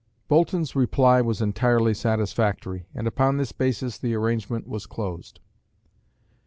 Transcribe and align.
Boulton's 0.27 0.75
reply 0.75 1.21
was 1.21 1.43
entirely 1.43 1.93
satisfactory, 1.93 2.87
and 2.95 3.05
upon 3.05 3.37
this 3.37 3.51
basis 3.51 3.99
the 3.99 4.15
arrangement 4.15 4.67
was 4.67 4.87
closed. 4.87 5.39